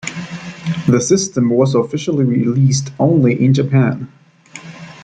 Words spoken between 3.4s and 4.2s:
Japan.